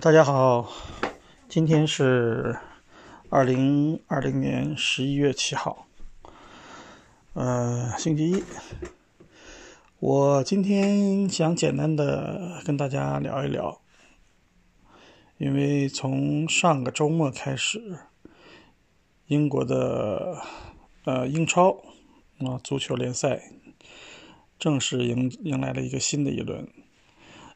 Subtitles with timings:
[0.00, 0.70] 大家好，
[1.48, 2.56] 今天是
[3.30, 5.88] 二零二零年十一月七号，
[7.32, 8.44] 呃，星期一。
[9.98, 13.80] 我今天想简单的跟大家聊一聊，
[15.36, 17.98] 因为从上个周末开始，
[19.26, 20.40] 英国的
[21.06, 21.72] 呃英超
[22.38, 23.50] 啊足球联赛
[24.60, 26.68] 正式迎迎来了一个新的一轮。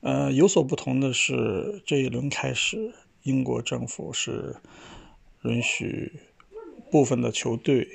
[0.00, 2.94] 呃，有所不同的是，这一轮开始，
[3.24, 4.54] 英国政府是
[5.42, 6.12] 允许
[6.88, 7.88] 部分的球队，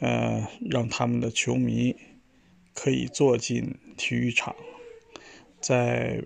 [0.00, 1.94] 呃，让他们的球迷
[2.72, 4.56] 可以坐进体育场，
[5.60, 6.22] 在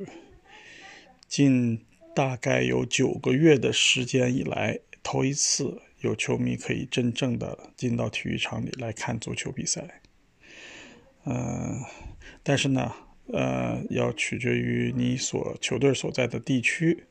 [1.27, 1.85] 近
[2.15, 10.01] 大概有九个月的时间以来，头一次有球迷可以真正的进到体育场里来看足球比赛。
[11.25, 11.83] 嗯，
[12.45, 12.95] 但是呢。
[13.33, 17.05] 呃，要取决于你所球队所在的地区，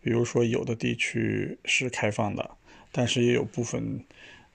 [0.00, 2.50] 比如说有的地区是开放的，
[2.90, 4.04] 但是也有部分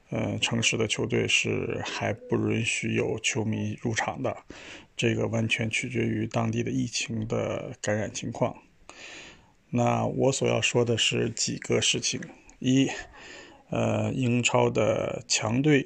[0.09, 4.36] 呃城市的球队是还不允许有球迷入场的，
[4.97, 8.56] 这个完全取决于当地的疫情的感染情况。
[9.69, 12.22] 那我所要说的是几个事情：
[12.59, 12.90] 一，
[13.69, 15.86] 呃，英超的强队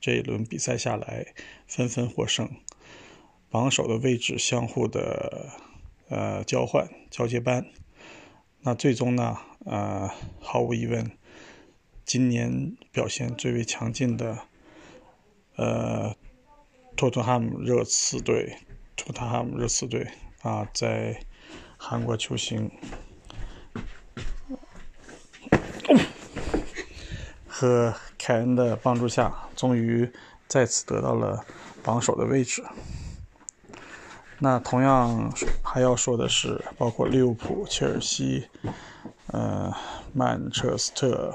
[0.00, 1.26] 这一轮比赛下来
[1.66, 2.48] 纷纷获胜。
[3.50, 5.50] 榜首的位置相互的
[6.08, 7.66] 呃交换交接班，
[8.60, 11.10] 那最终呢呃毫无疑问，
[12.04, 14.40] 今年表现最为强劲的
[15.56, 16.14] 呃
[16.94, 18.58] 托特汉姆热刺队，
[18.96, 20.08] 托特汉姆热刺队
[20.42, 21.18] 啊，在
[21.78, 22.70] 韩国球星
[27.46, 30.12] 和凯恩的帮助下，终于
[30.46, 31.46] 再次得到了
[31.82, 32.62] 榜首的位置。
[34.40, 35.32] 那同样
[35.64, 38.46] 还要说的是，包括利物浦、切尔西、
[39.26, 39.74] 呃
[40.12, 41.34] 曼彻斯特，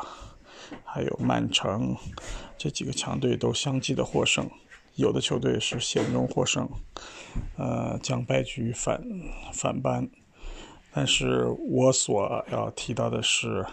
[0.85, 1.97] 还有曼城
[2.57, 4.49] 这几个强队都相继的获胜，
[4.95, 6.69] 有的球队是险中获胜，
[7.57, 9.03] 呃将败局反
[9.53, 10.09] 反扳。
[10.93, 13.65] 但是我所要提到的是，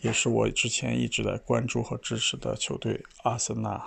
[0.00, 3.86] 也是我之前一直在关注和支持的球队阿森纳，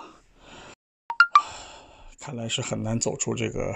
[2.20, 3.74] 看来是很难走出这个。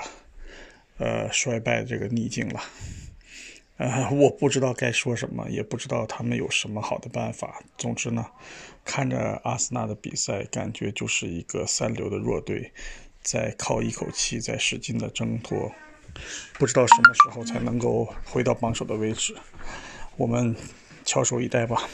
[0.98, 2.60] 呃，衰败这个逆境了，
[3.78, 7.62] 呃， 我不知道该说什么，也不知道他们有什么好的办法。
[7.76, 8.24] 总之呢，
[8.84, 12.72] 看着阿森纳的比赛，感觉就是一个三流的弱队，
[13.22, 15.72] 在靠一口气，在使劲的挣脱，
[16.54, 19.34] 不知道什么时候才能够回到榜首的位置。
[20.16, 20.54] 我们
[21.04, 21.88] 翘首以待吧。